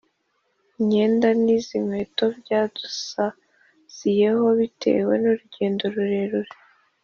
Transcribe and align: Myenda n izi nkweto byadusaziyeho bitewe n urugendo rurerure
Myenda 0.85 1.29
n 1.43 1.45
izi 1.57 1.77
nkweto 1.85 2.25
byadusaziyeho 2.39 4.45
bitewe 4.59 5.13
n 5.21 5.23
urugendo 5.31 5.83
rurerure 5.95 6.51